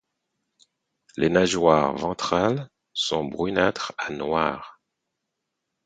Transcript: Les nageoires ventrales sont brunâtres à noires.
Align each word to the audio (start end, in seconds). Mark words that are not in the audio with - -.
Les 1.15 1.29
nageoires 1.29 1.95
ventrales 1.95 2.71
sont 2.91 3.23
brunâtres 3.23 3.93
à 3.99 4.09
noires. 4.09 4.81